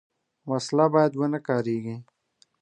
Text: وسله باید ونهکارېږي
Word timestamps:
وسله 0.49 0.85
باید 0.93 1.13
ونهکارېږي 1.19 1.95